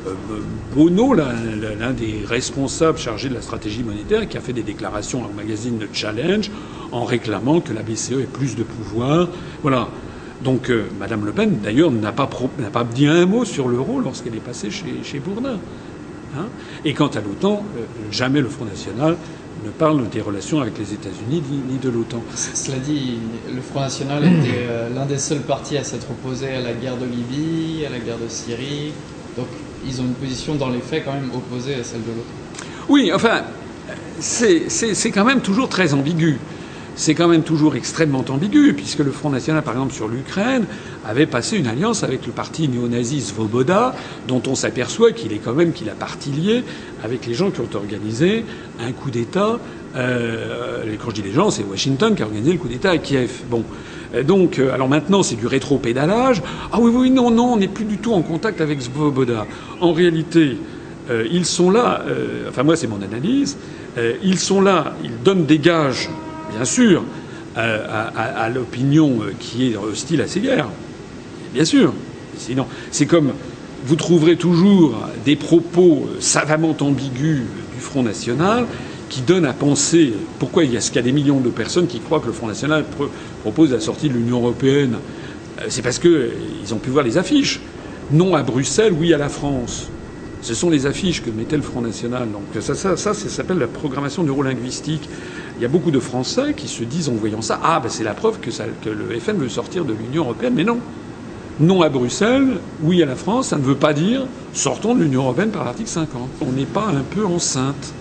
Euh, 0.07 0.13
Bono, 0.75 1.15
l'un 1.15 1.93
des 1.93 2.21
responsables 2.27 2.99
chargés 2.99 3.29
de 3.29 3.35
la 3.35 3.43
stratégie 3.43 3.83
monétaire, 3.83 4.29
qui 4.29 4.37
a 4.37 4.41
fait 4.41 4.53
des 4.53 4.63
déclarations 4.63 5.25
au 5.25 5.33
magazine 5.33 5.79
de 5.79 5.89
Challenge 5.93 6.51
en 6.93 7.05
réclamant 7.05 7.61
que 7.61 7.73
la 7.73 7.83
BCE 7.83 8.13
ait 8.13 8.29
plus 8.31 8.57
de 8.57 8.63
pouvoir. 8.63 9.29
Voilà. 9.63 9.89
Donc, 10.43 10.69
euh, 10.71 10.85
Mme 10.99 11.25
Le 11.25 11.33
Pen, 11.33 11.59
d'ailleurs, 11.63 11.91
n'a 11.91 12.13
pas, 12.13 12.29
dit 12.93 13.07
un 13.07 13.25
mot 13.25 13.45
sur 13.45 13.69
l'euro 13.69 14.01
lorsqu'elle 14.01 14.35
est 14.35 14.45
passée 14.45 14.69
chez 14.71 15.19
Bourdin. 15.19 15.59
Hein 16.37 16.47
et 16.85 16.95
quant 16.95 17.09
à 17.09 17.21
l'OTAN, 17.21 17.65
euh, 17.77 17.85
jamais 18.11 18.41
le 18.41 18.49
Front 18.49 18.65
National 18.65 19.17
ne 19.65 19.71
parle 19.71 20.09
des 20.09 20.21
relations 20.21 20.61
avec 20.61 20.79
les 20.79 20.93
États-Unis 20.93 21.43
ni 21.69 21.79
de 21.79 21.89
l'OTAN. 21.89 22.23
Cela 22.35 22.79
dit, 22.79 23.19
le 23.55 23.61
Front 23.61 23.81
National 23.81 24.25
était 24.25 24.67
l'un 24.95 25.07
des 25.07 25.19
seuls 25.19 25.41
partis 25.41 25.77
à 25.77 25.85
s'être 25.85 26.11
opposé 26.11 26.49
à 26.49 26.61
la 26.61 26.73
guerre 26.73 26.97
de 26.97 27.07
Libye, 27.07 27.87
à 27.87 27.91
la 27.91 27.99
guerre 27.99 28.19
de 28.19 28.29
Syrie. 28.29 28.93
Donc 29.37 29.47
ils 29.87 30.01
ont 30.01 30.05
une 30.05 30.15
position 30.15 30.55
dans 30.55 30.69
les 30.69 30.81
faits 30.81 31.05
quand 31.05 31.13
même 31.13 31.31
opposée 31.35 31.75
à 31.75 31.85
celle 31.85 32.03
de 32.03 32.09
l'autre. 32.09 32.67
Oui, 32.89 33.11
enfin, 33.15 33.43
c'est 34.21 35.11
quand 35.13 35.25
même 35.25 35.41
toujours 35.41 35.69
très 35.69 35.95
ambigu. 35.95 36.39
C'est 36.97 37.15
quand 37.15 37.27
même 37.27 37.43
toujours 37.43 37.75
extrêmement 37.75 38.25
ambigu, 38.29 38.73
puisque 38.73 39.01
le 39.01 39.11
Front 39.11 39.31
National, 39.31 39.63
par 39.63 39.75
exemple, 39.75 39.93
sur 39.93 40.07
l'Ukraine, 40.07 40.65
avait 41.05 41.27
passé 41.27 41.57
une 41.57 41.67
alliance 41.67 42.05
avec 42.05 42.25
le 42.25 42.33
parti 42.33 42.69
néo-nazi 42.69 43.21
Svoboda, 43.21 43.95
dont 44.29 44.43
on 44.47 44.55
s'aperçoit 44.55 45.13
qu'il 45.13 45.33
est 45.33 45.39
quand 45.39 45.55
même 45.55 45.73
qu'il 45.73 45.91
a 45.91 45.95
parti 45.95 46.31
lié 46.31 46.63
avec 47.03 47.27
les 47.27 47.35
gens 47.35 47.51
qui 47.51 47.61
ont 47.61 47.69
organisé 47.75 48.45
un 48.81 48.93
coup 48.93 49.11
d'État. 49.11 49.59
Euh, 49.97 50.85
quand 51.03 51.11
je 51.11 51.17
dis 51.17 51.23
les 51.23 51.33
gens, 51.33 51.51
c'est 51.51 51.65
Washington 51.65 52.15
qui 52.15 52.23
a 52.23 52.27
organisé 52.27 52.53
le 52.53 52.59
coup 52.59 52.69
d'État 52.69 52.91
à 52.91 52.99
Kiev. 52.99 53.43
Bon, 53.51 53.65
euh, 54.15 54.23
donc, 54.23 54.59
euh, 54.59 54.73
alors 54.73 54.89
maintenant, 54.89 55.23
c'est 55.25 55.37
du 55.37 55.49
rétro-pédalage. 55.49 56.43
Ah 56.73 56.79
oui, 56.81 56.93
oui, 56.95 57.11
non, 57.11 57.31
non, 57.31 57.55
on 57.55 57.57
n'est 57.57 57.69
plus 57.69 57.85
du 57.85 57.99
tout 57.99 58.13
en 58.13 58.23
contact 58.23 58.61
avec 58.61 58.81
Svoboda. 58.81 59.47
En 59.81 59.93
réalité, 59.93 60.59
ils 61.31 61.45
sont 61.45 61.71
là, 61.71 62.03
enfin 62.49 62.63
moi 62.63 62.77
c'est 62.77 62.87
mon 62.87 63.03
analyse, 63.03 63.59
ils 64.23 64.39
sont 64.39 64.63
là, 64.63 64.97
ils 65.05 65.23
donnent 65.23 65.45
des 65.45 65.59
gages, 65.59 66.09
bien 66.55 66.65
sûr, 66.65 67.05
à, 67.57 68.49
l'opinion 68.49 69.21
qui 69.39 69.73
est 69.73 69.77
hostile 69.77 70.21
à 70.21 70.27
ces 70.27 70.41
guerres. 70.41 70.69
Bien 71.53 71.65
sûr. 71.65 71.93
Sinon, 72.37 72.67
c'est 72.91 73.07
comme 73.07 73.33
vous 73.87 73.97
trouverez 73.97 74.37
toujours 74.37 74.95
des 75.25 75.37
propos 75.37 76.09
savamment 76.19 76.77
ambigus 76.81 77.43
du 77.75 77.81
Front 77.81 78.03
National 78.03 78.67
qui 79.09 79.21
donne 79.21 79.45
à 79.45 79.53
penser 79.53 80.13
pourquoi 80.39 80.65
il 80.65 80.73
y 80.73 80.77
a, 80.77 80.81
qu'il 80.81 80.97
y 80.97 80.99
a 80.99 81.03
des 81.03 81.13
millions 81.13 81.41
de 81.41 81.51
personnes 81.51 81.87
qui 81.87 82.01
croient 82.01 82.21
que 82.21 82.27
le 82.27 82.33
Front 82.33 82.49
National 82.49 82.85
propose 83.43 83.71
la 83.71 83.81
sortie 83.81 84.09
de 84.09 84.15
l'Union 84.15 84.39
européenne. 84.39 84.97
Euh, 85.61 85.67
c'est 85.69 85.83
parce 85.83 85.99
qu'ils 85.99 86.11
euh, 86.11 86.73
ont 86.73 86.79
pu 86.79 86.91
voir 86.91 87.05
les 87.05 87.19
affiches. 87.19 87.61
Non 88.11 88.35
à 88.35 88.43
Bruxelles, 88.43 88.93
oui 88.99 89.13
à 89.15 89.19
la 89.19 89.29
France. 89.29 89.89
Ce 90.43 90.55
sont 90.55 90.69
les 90.69 90.87
affiches 90.87 91.23
que 91.23 91.31
mettait 91.31 91.57
le 91.57 91.63
Front 91.63 91.81
National. 91.81 92.29
Donc 92.31 92.43
ça, 92.61 92.75
ça, 92.75 92.97
ça, 92.97 93.15
ça 93.15 93.29
s'appelle 93.29 93.59
la 93.59 93.67
programmation 93.67 94.25
neurolinguistique. 94.25 95.09
Il 95.57 95.63
y 95.63 95.65
a 95.65 95.69
beaucoup 95.69 95.91
de 95.91 96.01
Français 96.01 96.55
qui 96.57 96.69
se 96.69 96.83
disent 96.85 97.09
en 97.09 97.15
voyant 97.15 97.43
ça, 97.43 97.61
ah 97.63 97.81
ben 97.81 97.89
c'est 97.89 98.05
la 98.05 98.15
preuve 98.15 98.41
que, 98.41 98.51
le 98.89 99.21
FN 99.21 99.37
veut 99.37 99.49
sortir 99.49 99.85
de 99.85 99.93
l'Union 99.93 100.25
européenne. 100.25 100.55
Mais 100.57 100.65
non. 100.65 100.79
Non 101.61 101.83
à 101.83 101.89
Bruxelles, 101.89 102.59
oui 102.83 103.01
à 103.03 103.07
la 103.07 103.15
France, 103.15 103.49
ça 103.49 103.57
ne 103.57 103.63
veut 103.63 103.77
pas 103.77 103.93
dire 103.93 104.27
sortons 104.53 104.95
de 104.95 105.03
l'Union 105.03 105.23
européenne 105.23 105.51
par 105.51 105.65
l'article 105.65 105.89
50. 105.89 106.29
On 106.41 106.51
n'est 106.53 106.67
pas 106.67 106.87
un 106.87 107.03
peu 107.03 107.25
enceinte 107.25 107.95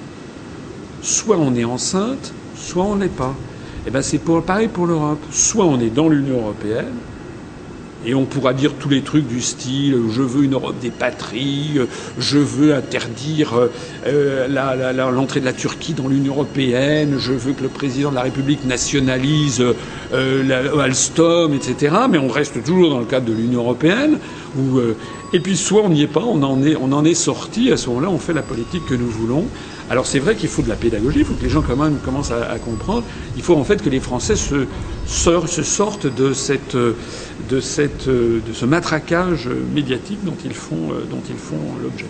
soit 1.04 1.38
on 1.38 1.54
est 1.54 1.66
enceinte, 1.66 2.34
soit 2.56 2.86
on 2.86 2.96
n'est 2.96 3.10
pas. 3.10 3.36
Et 3.86 3.90
eh 3.90 3.92
ben 3.92 4.02
c'est 4.02 4.20
pareil 4.20 4.70
pour 4.70 4.88
l'Europe. 4.88 5.20
Soit 5.30 5.66
on 5.66 5.80
est 5.80 5.90
dans 5.90 6.08
l'Union 6.08 6.40
européenne, 6.40 6.96
et 8.06 8.16
on 8.16 8.26
pourra 8.26 8.54
dire 8.54 8.74
tous 8.80 8.90
les 8.90 9.02
trucs 9.02 9.28
du 9.28 9.42
style 9.42 9.98
je 10.10 10.22
veux 10.22 10.44
une 10.44 10.54
Europe 10.54 10.76
des 10.82 10.90
patries, 10.92 11.80
je 12.18 12.38
veux 12.38 12.76
interdire 12.76 13.70
euh, 14.08 14.48
l'entrée 15.12 15.40
de 15.40 15.46
la 15.46 15.54
Turquie 15.54 15.94
dans 15.94 16.08
l'Union 16.08 16.34
européenne, 16.34 17.16
je 17.18 17.34
veux 17.34 17.54
que 17.54 17.64
le 17.64 17.70
président 17.70 18.10
de 18.10 18.16
la 18.16 18.22
République 18.22 18.66
nationalise 18.66 19.64
euh, 20.14 20.80
Alstom, 20.80 21.54
etc. 21.54 21.96
Mais 22.10 22.18
on 22.18 22.28
reste 22.28 22.64
toujours 22.64 22.90
dans 22.90 23.00
le 23.00 23.06
cadre 23.06 23.26
de 23.26 23.34
l'Union 23.34 23.62
européenne. 23.62 24.20
Euh, 24.58 24.96
et 25.32 25.40
puis 25.40 25.58
soit 25.58 25.82
on 25.84 25.90
n'y 25.90 26.04
est 26.04 26.08
pas, 26.08 26.24
on 26.24 26.44
en 26.44 27.06
est 27.06 27.14
sorti. 27.14 27.72
À 27.72 27.78
ce 27.78 27.90
moment-là, 27.90 28.10
on 28.10 28.20
fait 28.20 28.34
la 28.34 28.44
politique 28.44 28.86
que 28.86 28.96
nous 28.96 29.10
voulons. 29.10 29.46
Alors 29.94 30.08
c'est 30.08 30.18
vrai 30.18 30.34
qu'il 30.34 30.50
faut 30.50 30.64
de 30.64 30.70
la 30.70 30.76
pédagogie, 30.76 31.20
il 31.20 31.26
faut 31.26 31.36
que 31.36 31.44
les 31.44 31.52
gens 31.52 31.62
quand 31.62 31.76
même 31.76 32.00
commencent 32.04 32.32
à, 32.32 32.58
comprendre. 32.58 33.04
Il 33.38 33.44
faut 33.44 33.56
en 33.56 33.64
fait 33.64 33.80
que 33.80 33.92
les 33.92 34.00
Français 34.00 34.36
se, 34.36 34.66
sortent 35.06 36.08
de, 36.08 36.34
cette, 36.34 36.76
de, 36.76 37.60
cette, 37.60 38.10
de 38.10 38.54
ce 38.54 38.66
matraquage 38.66 39.48
médiatique 39.76 40.18
dont 40.26 40.34
ils 40.44 40.56
font, 40.56 40.88
dont 41.12 41.22
ils 41.30 41.36
font 41.36 41.78
l'objet. 41.84 42.08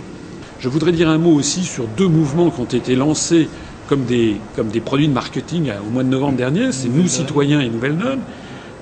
Je 0.62 0.70
voudrais 0.70 0.94
dire 0.94 1.10
un 1.10 1.18
mot 1.18 1.34
aussi 1.34 1.66
sur 1.66 1.84
deux 1.98 2.08
mouvements 2.08 2.52
qui 2.52 2.62
ont 2.62 2.80
été 2.80 2.96
lancés 2.96 3.50
comme 3.90 4.06
des, 4.06 4.38
comme 4.56 4.70
des 4.70 4.80
produits 4.80 5.10
de 5.10 5.13
marketing 5.13 5.70
au 5.86 5.92
mois 5.92 6.04
de 6.04 6.10
novembre 6.10 6.38
dernier. 6.38 6.72
C'est 6.72 6.88
Nous 6.88 7.10
Citoyens 7.10 7.60
et 7.60 7.68
Nouvelle 7.68 7.98
Donne. 7.98 8.22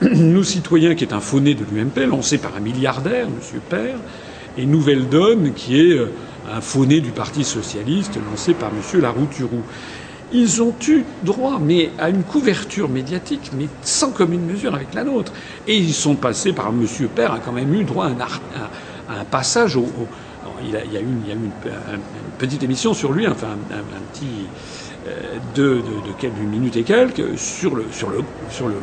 Nous 0.15 0.43
Citoyens, 0.43 0.93
qui 0.93 1.05
est 1.05 1.13
un 1.13 1.21
faux-né 1.21 1.55
de 1.55 1.65
l'UMP, 1.73 2.07
lancé 2.07 2.37
par 2.37 2.55
un 2.55 2.59
milliardaire, 2.59 3.25
M. 3.25 3.61
Père, 3.67 3.95
et 4.59 4.67
Nouvelle 4.67 5.09
Donne, 5.09 5.53
qui 5.55 5.79
est 5.79 5.97
un 6.49 6.61
faux-né 6.61 7.01
du 7.01 7.11
Parti 7.11 7.43
socialiste 7.43 8.17
lancé 8.29 8.53
par 8.53 8.69
M. 8.69 9.01
Larouturou. 9.01 9.61
Ils 10.33 10.61
ont 10.61 10.73
eu 10.87 11.03
droit, 11.23 11.59
mais 11.59 11.91
à 11.99 12.09
une 12.09 12.23
couverture 12.23 12.87
médiatique, 12.87 13.51
mais 13.57 13.67
sans 13.81 14.11
commune 14.11 14.45
mesure 14.45 14.73
avec 14.73 14.93
la 14.93 15.03
nôtre. 15.03 15.33
Et 15.67 15.75
ils 15.75 15.93
sont 15.93 16.15
passés 16.15 16.53
par 16.53 16.69
M. 16.69 16.85
Père 17.13 17.33
a 17.33 17.39
quand 17.39 17.51
même 17.51 17.73
eu 17.73 17.83
droit 17.83 18.05
à 18.07 19.13
un, 19.19 19.25
passage 19.25 19.75
au, 19.75 19.85
il, 20.63 20.69
y 20.71 20.97
a, 20.97 21.01
eu, 21.01 21.03
une, 21.03 21.51
petite 22.37 22.63
émission 22.63 22.93
sur 22.93 23.11
lui, 23.11 23.27
enfin 23.27 23.57
un, 23.71 24.01
petit 24.13 24.47
euh, 25.07 25.37
de, 25.55 25.81
quelques 26.17 26.37
minutes 26.37 26.77
et 26.77 26.83
quelques 26.83 27.37
sur 27.37 27.75
le 27.75 27.85
sur 27.91 28.09
le 28.09 28.19
sur 28.49 28.69
le, 28.69 28.75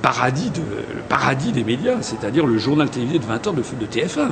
paradis 0.00 0.50
de 0.50 0.62
paradis 1.08 1.52
des 1.52 1.64
médias, 1.64 2.00
c'est-à-dire 2.00 2.46
le 2.46 2.56
journal 2.56 2.88
télévisé 2.88 3.18
de 3.18 3.24
20 3.26 3.46
heures 3.46 3.52
de 3.52 3.62
TF1 3.62 4.30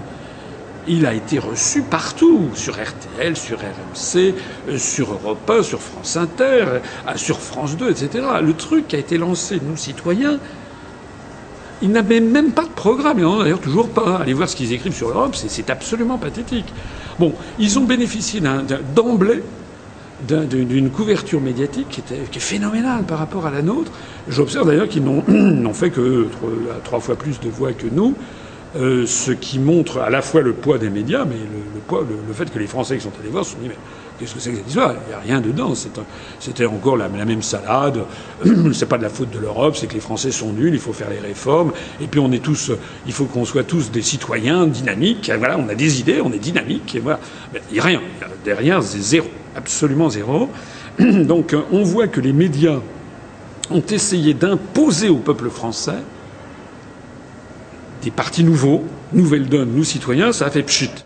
il 0.87 1.07
a 1.07 1.15
été 1.15 1.39
reçu 1.39 1.83
partout, 1.83 2.51
sur 2.55 2.75
RTL, 2.75 3.37
sur 3.37 3.59
RMC, 3.59 4.35
euh, 4.69 4.79
sur 4.79 5.13
Europe 5.13 5.49
1, 5.49 5.63
sur 5.63 5.81
France 5.81 6.17
Inter, 6.17 6.65
euh, 6.67 6.79
sur 7.17 7.41
France 7.41 7.77
2, 7.77 7.91
etc. 7.91 8.25
Le 8.43 8.53
truc 8.55 8.95
a 8.95 8.99
été 8.99 9.19
lancé, 9.19 9.61
nous 9.63 9.77
citoyens, 9.77 10.39
il 11.83 11.91
n'avait 11.91 12.21
même 12.21 12.53
pas 12.53 12.65
de 12.65 12.71
programme, 12.71 13.19
et 13.19 13.25
on 13.25 13.39
d'ailleurs 13.39 13.61
toujours 13.61 13.89
pas. 13.89 14.19
Allez 14.19 14.33
voir 14.33 14.49
ce 14.49 14.57
qu'ils 14.57 14.73
écrivent 14.73 14.95
sur 14.95 15.09
l'Europe, 15.09 15.35
c'est 15.37 15.71
absolument 15.71 16.19
pathétique. 16.19 16.73
Bon, 17.19 17.35
ils 17.59 17.79
ont 17.79 17.85
bénéficié 17.85 18.41
d'emblée 18.95 19.43
d'une 20.27 20.91
couverture 20.91 21.41
médiatique 21.41 21.89
qui, 21.91 22.01
était, 22.01 22.21
qui 22.31 22.39
est 22.39 22.43
phénoménale 22.43 23.05
par 23.05 23.19
rapport 23.19 23.47
à 23.47 23.51
la 23.51 23.63
nôtre. 23.63 23.93
J'observe 24.29 24.67
d'ailleurs 24.67 24.89
qu'ils 24.89 25.05
n'ont 25.05 25.73
fait 25.75 25.91
que 25.91 26.29
trois 26.85 27.01
fois 27.01 27.17
plus 27.17 27.41
de 27.41 27.49
voix 27.49 27.73
que 27.73 27.87
nous. 27.91 28.15
Euh, 28.77 29.07
ce 29.07 29.31
qui 29.31 29.61
montre 29.61 29.99
à 29.99 30.11
la 30.11 30.21
fois 30.21 30.41
le 30.41 30.53
poids 30.53 30.79
des 30.79 30.91
médias, 30.91 31.25
mais 31.25 31.37
le, 31.37 31.81
poids, 31.87 32.05
le, 32.09 32.35
fait 32.35 32.53
que 32.53 32.59
les 32.59 32.67
Français 32.67 32.97
qui 32.97 33.05
sont 33.05 33.13
allés 33.21 33.31
voir 33.31 33.45
se 33.45 33.53
sont 33.53 33.59
dit 33.63 33.69
mais 33.69 33.77
qu'est-ce 34.19 34.35
que 34.35 34.41
c'est 34.41 34.51
que 34.51 34.57
cette 34.57 34.67
histoire? 34.67 34.95
Il 35.07 35.09
n'y 35.11 35.15
a 35.15 35.21
rien 35.21 35.41
dedans. 35.41 35.75
C'était 36.41 36.67
encore 36.67 36.97
la, 36.97 37.09
même 37.09 37.43
salade. 37.43 38.01
c'est 38.73 38.89
pas 38.89 38.99
de 38.99 39.05
la 39.05 39.11
faute 39.11 39.31
de 39.31 39.39
l'Europe, 39.39 39.77
c'est 39.77 39.87
que 39.87 39.95
les 39.95 40.01
Français 40.01 40.33
sont 40.33 40.53
nuls. 40.53 40.75
Il 40.75 40.81
faut 40.81 40.93
faire 40.93 41.09
les 41.09 41.21
réformes. 41.21 41.71
Et 42.01 42.09
puis 42.09 42.19
on 42.19 42.33
est 42.33 42.43
tous, 42.43 42.73
il 43.07 43.13
faut 43.13 43.27
qu'on 43.27 43.45
soit 43.45 43.63
tous 43.63 43.93
des 43.93 44.03
citoyens 44.03 44.67
dynamiques. 44.67 45.31
voilà, 45.39 45.57
on 45.57 45.69
a 45.69 45.77
des 45.77 46.01
idées, 46.01 46.21
on 46.21 46.33
est 46.33 46.39
dynamiques. 46.39 46.97
Et 46.97 47.01
voilà, 47.01 47.21
il 47.71 47.75
n'y 47.75 47.79
a 47.79 47.85
rien. 47.85 48.01
Derrière, 48.45 48.83
c'est 48.83 48.99
zéro, 48.99 49.29
absolument 49.55 50.11
zéro. 50.11 50.51
Donc 50.99 51.55
on 51.71 51.85
voit 51.85 52.09
que 52.09 52.21
les 52.21 52.33
médias 52.33 52.81
ont 53.71 53.85
essayé 53.89 54.35
d'imposer 54.35 55.11
au 55.11 55.19
peuple 55.19 55.49
français 55.49 56.03
des 58.05 58.11
partis 58.11 58.45
nouveaux, 58.45 58.85
nouvelle 59.13 59.49
donne, 59.49 59.71
nous 59.75 59.85
citoyens, 59.85 60.33
ça 60.33 60.47
a 60.47 60.51
fait 60.51 60.63
pchut. 60.63 61.03